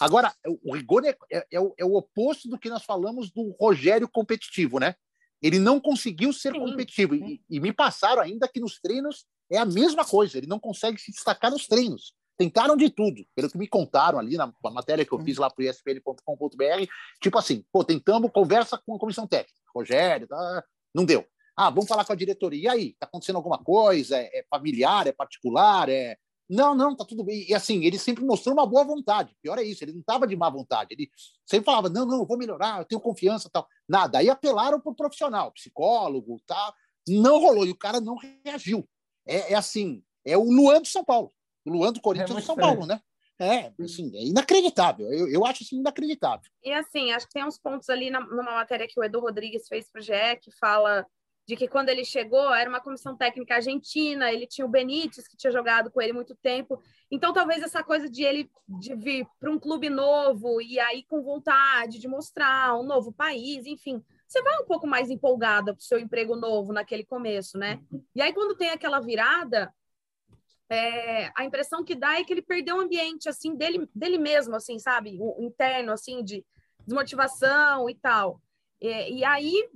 [0.00, 3.54] Agora, o Rigoni é, é, é, o, é, o, oposto do que nós falamos do
[3.58, 4.94] Rogério competitivo, né?
[5.40, 6.58] Ele não conseguiu ser Sim.
[6.58, 7.14] competitivo.
[7.14, 10.36] E, e, me passaram ainda que nos treinos é a mesma coisa.
[10.36, 12.14] Ele não consegue se destacar nos treinos.
[12.42, 15.48] Tentaram de tudo, pelo que me contaram ali na, na matéria que eu fiz lá
[15.48, 16.86] para o espn.com.br.
[17.20, 19.60] Tipo assim, pô, tentamos, conversa com a comissão técnica.
[19.72, 21.24] Rogério, tá, não deu.
[21.56, 22.62] Ah, vamos falar com a diretoria.
[22.64, 24.16] E aí, tá acontecendo alguma coisa?
[24.16, 25.06] É, é familiar?
[25.06, 25.88] É particular?
[25.88, 26.16] É,
[26.50, 27.46] não, não, tá tudo bem.
[27.48, 29.36] E assim, ele sempre mostrou uma boa vontade.
[29.40, 30.88] Pior é isso, ele não estava de má vontade.
[30.90, 31.08] Ele
[31.46, 33.68] sempre falava: não, não, vou melhorar, eu tenho confiança tal.
[33.88, 34.18] Nada.
[34.18, 36.74] Aí apelaram para o profissional, psicólogo, tá?
[37.06, 37.64] Não rolou.
[37.64, 38.84] E o cara não reagiu.
[39.24, 41.32] É, é assim, é o Luan do São Paulo.
[41.64, 43.00] O Luan do Corinthians é do São Paulo, né?
[43.38, 45.12] É, assim, é inacreditável.
[45.12, 46.48] Eu, eu acho assim, inacreditável.
[46.62, 49.66] E assim, acho que tem uns pontos ali na, numa matéria que o Edu Rodrigues
[49.66, 51.04] fez para o GE que fala
[51.46, 55.36] de que quando ele chegou era uma comissão técnica argentina, ele tinha o Benítez que
[55.36, 56.80] tinha jogado com ele muito tempo.
[57.10, 58.48] Então talvez essa coisa de ele
[58.80, 63.66] de vir para um clube novo e aí com vontade de mostrar um novo país,
[63.66, 67.80] enfim, você vai um pouco mais empolgada para o seu emprego novo naquele começo, né?
[68.14, 69.72] E aí quando tem aquela virada,
[70.72, 74.56] é, a impressão que dá é que ele perdeu o ambiente assim dele dele mesmo,
[74.56, 76.44] assim, sabe, o interno assim de
[76.86, 78.40] desmotivação e tal.
[78.80, 79.68] E, e aí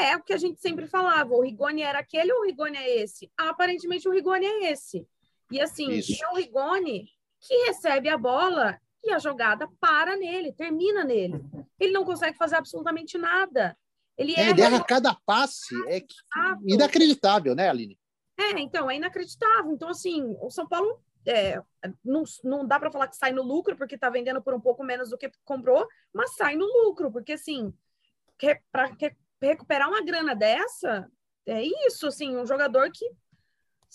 [0.00, 3.02] é o que a gente sempre falava, o Rigoni era aquele ou o Rigoni é
[3.02, 3.30] esse?
[3.36, 5.06] Ah, aparentemente o Rigoni é esse.
[5.50, 7.08] E assim, é o Rigoni
[7.40, 11.40] que recebe a bola e a jogada para nele, termina nele.
[11.78, 13.76] Ele não consegue fazer absolutamente nada.
[14.16, 16.04] Ele, é, ele erra cada passe, é
[16.66, 17.98] inacreditável, né, Aline?
[18.38, 19.72] É, então, é inacreditável.
[19.72, 21.60] Então, assim, o São Paulo é,
[22.04, 24.84] não, não dá para falar que sai no lucro, porque está vendendo por um pouco
[24.84, 27.72] menos do que comprou, mas sai no lucro, porque assim,
[28.70, 28.90] para
[29.42, 31.10] recuperar uma grana dessa,
[31.44, 33.04] é isso, assim, um jogador que.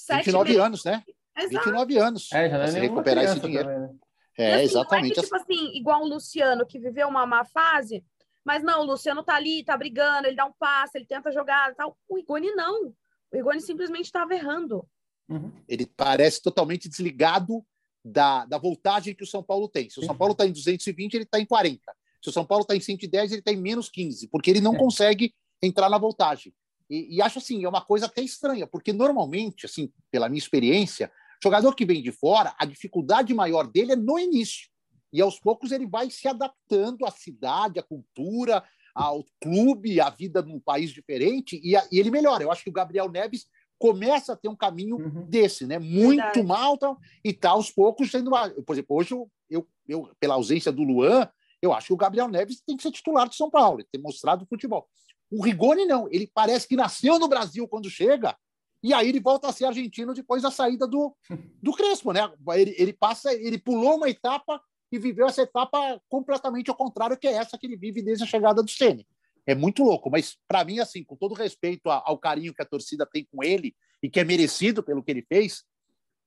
[0.09, 0.63] 29 meses...
[0.63, 1.03] anos, né?
[1.37, 1.65] Exato.
[1.65, 2.31] 29 anos.
[2.33, 3.69] É, já não é recuperar esse dinheiro.
[3.69, 3.95] Também, né?
[4.37, 5.03] É, assim, exatamente.
[5.03, 8.03] Não é que, tipo assim, igual o Luciano, que viveu uma má fase,
[8.43, 11.75] mas não, o Luciano tá ali, tá brigando, ele dá um passe, ele tenta jogar
[11.75, 11.97] tal.
[12.09, 12.93] O Igoni não.
[13.31, 14.87] O Igoni simplesmente estava errando.
[15.29, 15.51] Uhum.
[15.67, 17.65] Ele parece totalmente desligado
[18.03, 19.89] da, da voltagem que o São Paulo tem.
[19.89, 21.79] Se o São Paulo está em 220, ele está em 40.
[22.21, 24.75] Se o São Paulo está em 110, ele está em menos 15, porque ele não
[24.75, 24.77] é.
[24.77, 26.53] consegue entrar na voltagem.
[26.89, 31.11] E, e, acho assim, é uma coisa até estranha, porque normalmente, assim, pela minha experiência,
[31.41, 34.69] jogador que vem de fora, a dificuldade maior dele é no início.
[35.13, 40.41] E aos poucos ele vai se adaptando à cidade, à cultura, ao clube, à vida
[40.41, 42.43] num país diferente, e, a, e ele melhora.
[42.43, 43.45] Eu acho que o Gabriel Neves
[43.81, 45.25] começa a ter um caminho uhum.
[45.27, 45.79] desse, né?
[45.79, 46.43] Muito Verdade.
[46.43, 48.29] mal, tal, e tá aos poucos sendo.
[48.65, 51.27] Por exemplo, hoje eu, eu, eu, pela ausência do Luan,
[51.61, 54.45] eu acho que o Gabriel Neves tem que ser titular de São Paulo, tem mostrado
[54.45, 54.87] futebol.
[55.31, 58.37] O Rigoni não, ele parece que nasceu no Brasil quando chega,
[58.83, 61.15] e aí ele volta a ser argentino depois da saída do,
[61.61, 62.31] do Crespo, né?
[62.53, 67.27] Ele, ele passa, ele pulou uma etapa e viveu essa etapa completamente ao contrário que
[67.27, 69.07] é essa que ele vive desde a chegada do Ceni.
[69.45, 73.05] É muito louco, mas para mim assim, com todo respeito ao carinho que a torcida
[73.05, 75.63] tem com ele e que é merecido pelo que ele fez,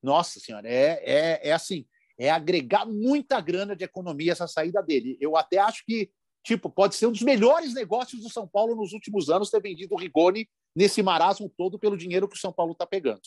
[0.02, 1.86] nossa senhora, é, é, é assim,
[2.18, 5.16] é agregar muita grana de economia essa saída dele.
[5.20, 6.10] Eu até acho que,
[6.44, 9.94] tipo, pode ser um dos melhores negócios do São Paulo nos últimos anos ter vendido
[9.94, 13.22] o Rigoni nesse marasmo todo pelo dinheiro que o São Paulo está pegando.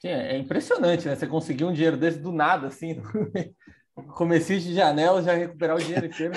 [0.00, 1.16] Sim, é impressionante, né?
[1.16, 3.00] Você conseguir um dinheiro desse do nada, assim,
[4.02, 6.34] comecinho de janela, já recuperar o dinheiro inteiro.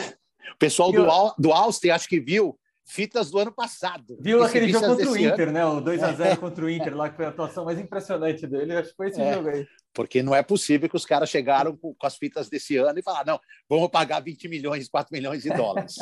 [0.53, 1.33] O pessoal do, eu...
[1.37, 4.17] do Austin acho que viu fitas do ano passado.
[4.19, 5.51] Viu aquele jogo contra o Inter, ano.
[5.51, 5.65] né?
[5.65, 6.35] O 2x0 é.
[6.35, 8.75] contra o Inter, lá que foi a atuação mais impressionante dele.
[8.75, 9.33] Acho que foi esse é.
[9.33, 9.65] jogo aí.
[9.93, 13.03] Porque não é possível que os caras chegaram com, com as fitas desse ano e
[13.03, 15.95] falaram: não, vamos pagar 20 milhões, 4 milhões de dólares.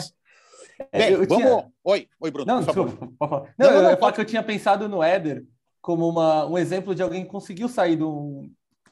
[0.91, 1.27] Bem, vamos.
[1.27, 1.67] Tinha...
[1.83, 2.53] Oi, oi, Bruno.
[2.53, 3.07] Não, desculpa.
[3.57, 5.45] Não, não, eu ia falar que eu tinha pensado no Éder
[5.81, 8.49] como uma, um exemplo de alguém que conseguiu sair do,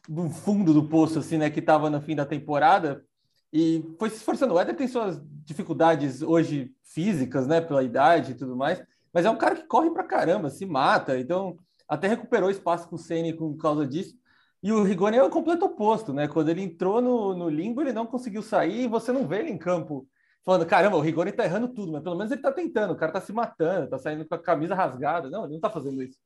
[0.08, 3.04] do fundo do poço, assim, né, que estava no fim da temporada
[3.52, 4.54] e foi se esforçando.
[4.54, 8.82] O Éder tem suas dificuldades hoje físicas, né, pela idade e tudo mais,
[9.14, 12.96] mas é um cara que corre pra caramba, se mata, então até recuperou espaço com
[12.96, 14.16] o Ceni por causa disso.
[14.62, 16.28] E o Rigoni é o completo oposto, né?
[16.28, 19.52] Quando ele entrou no, no limbo, ele não conseguiu sair e você não vê ele
[19.52, 20.08] em campo
[20.44, 23.12] falando, caramba, o Rigoni tá errando tudo, mas pelo menos ele tá tentando, o cara
[23.12, 25.30] tá se matando, tá saindo com a camisa rasgada.
[25.30, 26.18] Não, ele não tá fazendo isso.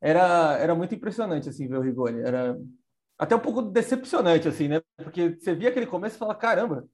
[0.00, 2.20] Era, era muito impressionante, assim, ver o Rigoni.
[2.20, 2.58] Era
[3.20, 4.80] até um pouco decepcionante, assim, né?
[4.96, 6.88] Porque você via aquele começo e fala, caramba,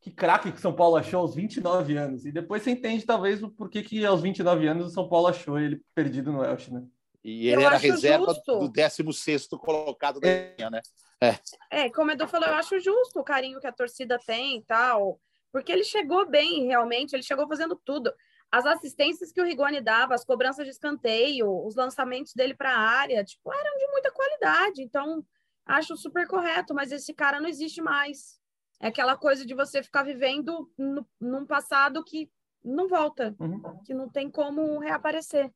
[0.00, 2.24] que craque que o São Paulo achou aos 29 anos.
[2.24, 5.58] E depois você entende, talvez, o porquê que aos 29 anos o São Paulo achou
[5.58, 6.84] ele perdido no Elche, né?
[7.24, 8.60] E ele eu era reserva justo.
[8.60, 10.54] do 16 colocado da é.
[10.56, 10.80] linha, né?
[11.20, 11.38] É.
[11.68, 14.62] é, como o Edu falou, eu acho justo o carinho que a torcida tem e
[14.62, 18.12] tal, porque ele chegou bem, realmente, ele chegou fazendo tudo.
[18.52, 22.78] As assistências que o Rigoni dava, as cobranças de escanteio, os lançamentos dele para a
[22.78, 24.80] área, tipo, eram de muita qualidade.
[24.80, 25.24] Então,
[25.66, 28.40] acho super correto, mas esse cara não existe mais.
[28.80, 32.30] É aquela coisa de você ficar vivendo no, num passado que
[32.64, 33.80] não volta, uhum.
[33.84, 35.52] que não tem como reaparecer.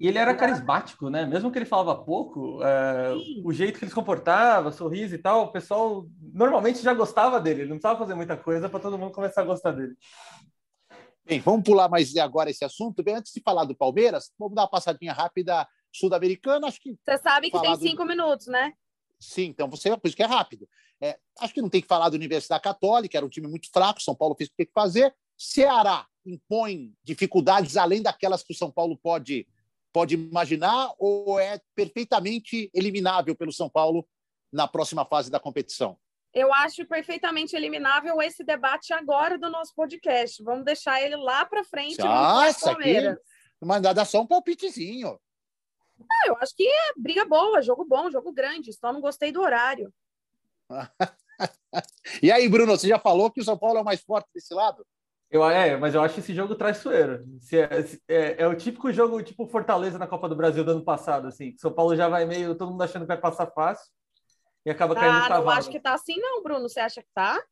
[0.00, 1.26] E ele era carismático, né?
[1.26, 5.46] Mesmo que ele falava pouco, é, o jeito que ele se comportava, sorriso e tal,
[5.46, 7.62] o pessoal normalmente já gostava dele.
[7.62, 9.96] Ele não precisava fazer muita coisa para todo mundo começar a gostar dele.
[11.24, 13.02] Bem, vamos pular mais agora esse assunto.
[13.02, 16.68] Bem, antes de falar do Palmeiras, vamos dar uma passadinha rápida sul-americana.
[16.68, 18.06] Acho que você sabe que tem cinco do...
[18.06, 18.72] minutos, né?
[19.20, 20.68] Sim, então você por isso que é rápido.
[21.00, 24.02] É, acho que não tem que falar da Universidade Católica, era um time muito fraco.
[24.02, 25.14] São Paulo fez o que tem que fazer.
[25.36, 29.46] Ceará impõe dificuldades além daquelas que o São Paulo pode
[29.92, 34.06] pode imaginar ou é perfeitamente eliminável pelo São Paulo
[34.52, 35.98] na próxima fase da competição?
[36.32, 40.42] Eu acho perfeitamente eliminável esse debate agora do nosso podcast.
[40.42, 41.98] Vamos deixar ele lá para frente.
[41.98, 43.16] Nossa, aqui,
[43.60, 45.18] mas dá só um palpitezinho.
[46.10, 48.72] Ah, eu acho que é briga boa, jogo bom, jogo grande.
[48.72, 49.92] Só não gostei do horário.
[52.22, 54.54] e aí, Bruno, você já falou que o São Paulo é o mais forte desse
[54.54, 54.86] lado?
[55.30, 57.22] Eu, é, mas eu acho esse jogo traiçoeiro.
[57.40, 60.70] Se é, se é, é, o típico jogo tipo Fortaleza na Copa do Brasil do
[60.70, 61.54] ano passado, assim.
[61.58, 63.92] São Paulo já vai meio, todo mundo achando que vai passar fácil
[64.64, 65.44] e acaba caindo ah, no cavalo.
[65.44, 66.68] Não acho que tá assim não, Bruno.
[66.68, 67.42] Você acha que tá?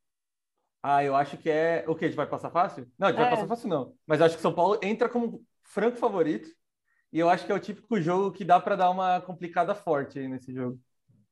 [0.83, 1.85] Ah, eu acho que é...
[1.87, 2.07] O quê?
[2.07, 2.91] A gente vai passar fácil?
[2.99, 3.23] Não, a gente é.
[3.25, 3.95] vai passar fácil não.
[4.07, 6.49] Mas eu acho que São Paulo entra como franco favorito
[7.13, 10.19] e eu acho que é o típico jogo que dá para dar uma complicada forte
[10.19, 10.79] aí nesse jogo.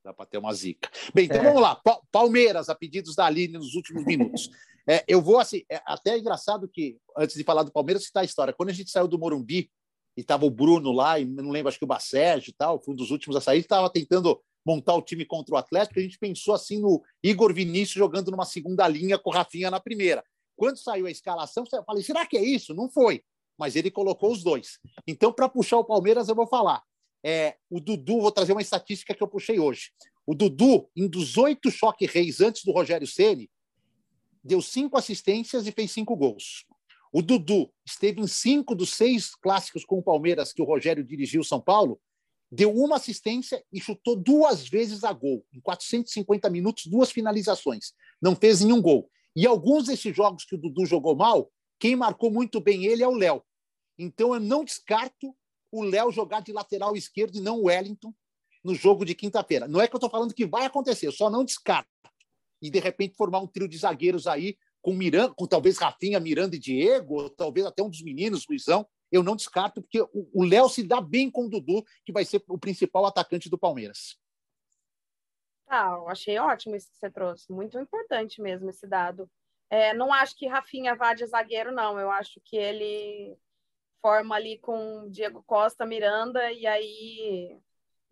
[0.05, 0.91] Dá para ter uma zica.
[1.15, 1.45] Bem, então é.
[1.45, 1.81] vamos lá.
[2.13, 4.51] Palmeiras, a pedidos da Aline nos últimos minutos.
[4.87, 8.21] É, eu vou assim, é até é engraçado que, antes de falar do Palmeiras, citar
[8.23, 8.53] a história.
[8.53, 9.71] Quando a gente saiu do Morumbi
[10.15, 12.93] e estava o Bruno lá, e não lembro, acho que o Bacérgio e tal, foi
[12.93, 16.19] um dos últimos a sair, estava tentando montar o time contra o Atlético, a gente
[16.19, 20.23] pensou assim no Igor Vinícius jogando numa segunda linha com o Rafinha na primeira.
[20.57, 22.75] Quando saiu a escalação, eu falei, será que é isso?
[22.75, 23.23] Não foi.
[23.59, 24.79] Mas ele colocou os dois.
[25.07, 26.83] Então, para puxar o Palmeiras, eu vou falar.
[27.23, 29.93] É, o Dudu, vou trazer uma estatística que eu puxei hoje.
[30.27, 33.51] O Dudu, em dos oito choque reis antes do Rogério Ceni,
[34.43, 36.67] deu cinco assistências e fez cinco gols.
[37.13, 41.45] O Dudu esteve em cinco dos seis clássicos com o Palmeiras que o Rogério dirigiu
[41.45, 42.01] São Paulo,
[42.51, 45.45] deu uma assistência e chutou duas vezes a gol.
[45.53, 47.93] Em 450 minutos, duas finalizações.
[48.21, 49.09] Não fez nenhum gol.
[49.37, 53.09] E alguns desses jogos que o Dudu jogou mal, quem marcou muito bem ele é
[53.09, 53.43] o Léo.
[53.99, 55.35] Então eu não descarto
[55.71, 58.13] o Léo jogar de lateral esquerdo e não o Wellington
[58.63, 59.69] no jogo de quinta-feira.
[59.69, 61.89] Não é que eu estou falando que vai acontecer, eu só não descarto
[62.65, 66.57] e de repente formar um trio de zagueiros aí com Miranda, com talvez Rafinha, Miranda
[66.57, 68.87] e Diego, ou talvez até um dos meninos, Luizão.
[69.13, 72.43] Eu não descarto, porque o Léo se dá bem com o Dudu, que vai ser
[72.49, 74.19] o principal atacante do Palmeiras.
[75.67, 77.53] Ah, achei ótimo isso que você trouxe.
[77.53, 79.31] Muito importante mesmo esse dado.
[79.71, 81.99] É, não acho que Rafinha vá de zagueiro, não.
[81.99, 83.37] Eu acho que ele
[84.01, 87.57] forma ali com Diego Costa, Miranda, e aí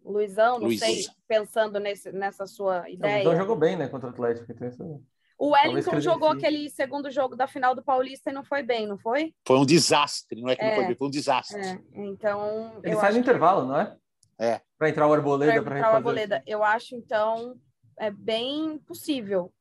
[0.05, 0.81] Luizão, não Luiz.
[0.81, 3.21] sei, pensando nesse, nessa sua ideia.
[3.21, 4.51] O Luizão jogou bem, né, contra o Atlético.
[4.51, 5.03] Então isso...
[5.39, 8.97] O Wellington jogou aquele segundo jogo da final do Paulista e não foi bem, não
[8.97, 9.35] foi?
[9.45, 11.61] Foi um desastre, não é que é, não foi bem, foi um desastre.
[11.61, 12.81] É, então.
[12.83, 13.97] Ele sai no intervalo, não é?
[14.39, 14.61] É.
[14.79, 16.43] Para entrar o Arboleda para entrar o Arboleda.
[16.47, 17.57] Eu acho, então,
[17.99, 19.53] é bem possível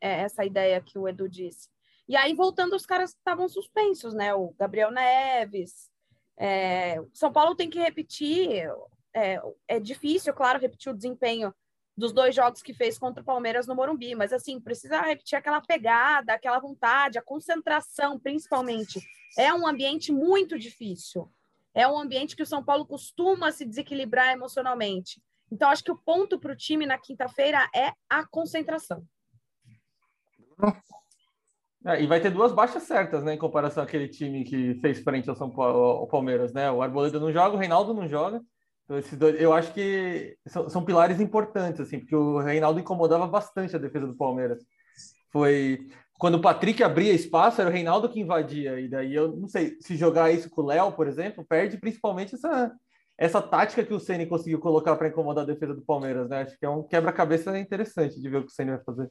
[0.00, 1.68] é, essa ideia que o Edu disse.
[2.08, 4.34] E aí, voltando aos caras estavam suspensos, né?
[4.34, 5.90] O Gabriel Neves.
[6.36, 6.96] É...
[7.12, 8.66] São Paulo tem que repetir
[9.14, 11.54] é, é difícil, claro, repetir o desempenho
[11.96, 15.60] dos dois jogos que fez contra o Palmeiras no Morumbi, mas assim, precisa repetir aquela
[15.60, 19.00] pegada, aquela vontade, a concentração, principalmente.
[19.36, 21.30] É um ambiente muito difícil.
[21.74, 25.22] É um ambiente que o São Paulo costuma se desequilibrar emocionalmente.
[25.52, 29.04] Então, acho que o ponto para o time na quinta-feira é a concentração.
[31.86, 35.30] É, e vai ter duas baixas certas, né, em comparação àquele time que fez frente
[35.30, 36.70] ao São Paulo, ao Palmeiras, né?
[36.70, 38.42] O Arboleda não joga, o Reinaldo não joga.
[38.84, 43.26] Então, esses dois, eu acho que são, são, pilares importantes, assim, porque o Reinaldo incomodava
[43.26, 44.62] bastante a defesa do Palmeiras.
[45.32, 45.86] Foi
[46.18, 48.78] quando o Patrick abria espaço, era o Reinaldo que invadia.
[48.78, 52.34] E daí eu não sei se jogar isso com o Léo, por exemplo, perde principalmente
[52.34, 52.70] essa,
[53.16, 56.42] essa tática que o Ceni conseguiu colocar para incomodar a defesa do Palmeiras, né?
[56.42, 59.10] Acho que é um quebra-cabeça interessante de ver o que o Ceni vai fazer.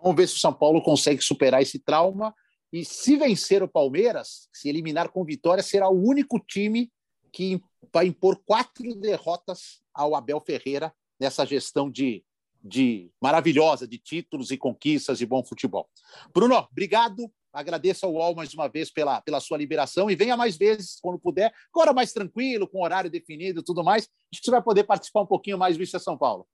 [0.00, 2.34] Vamos ver se o São Paulo consegue superar esse trauma.
[2.72, 6.90] E se vencer o Palmeiras, se eliminar com vitória, será o único time
[7.32, 7.60] que
[7.92, 12.24] vai impor quatro derrotas ao Abel Ferreira nessa gestão de,
[12.62, 15.88] de maravilhosa de títulos e conquistas e bom futebol.
[16.34, 17.30] Bruno, obrigado.
[17.52, 21.18] Agradeço ao UOL mais uma vez pela, pela sua liberação e venha mais vezes quando
[21.18, 24.06] puder, agora mais tranquilo, com horário definido e tudo mais.
[24.30, 26.46] Que você vai poder participar um pouquinho mais do é São Paulo.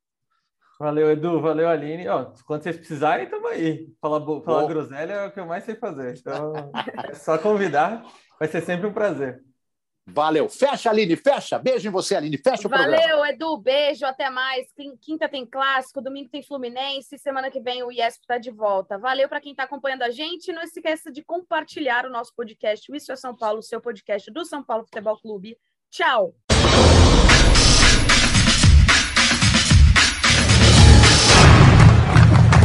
[0.78, 1.40] Valeu, Edu.
[1.40, 2.08] Valeu, Aline.
[2.08, 3.88] Ó, quando vocês precisarem, estamos aí.
[4.00, 6.16] Falar, falar groselha é o que eu mais sei fazer.
[6.18, 6.52] Então,
[7.08, 8.04] é só convidar.
[8.38, 9.42] Vai ser sempre um prazer.
[10.04, 10.48] Valeu.
[10.48, 11.58] Fecha, Aline, fecha.
[11.58, 12.36] Beijo em você, Aline.
[12.36, 13.16] Fecha o Valeu, programa.
[13.16, 13.56] Valeu, Edu.
[13.58, 14.66] Beijo, até mais.
[15.00, 18.98] Quinta tem clássico, domingo tem Fluminense, semana que vem o IESP está de volta.
[18.98, 20.52] Valeu para quem está acompanhando a gente.
[20.52, 22.90] Não esqueça de compartilhar o nosso podcast.
[22.90, 25.56] O Isso é São Paulo, seu podcast do São Paulo Futebol Clube.
[25.90, 26.34] Tchau.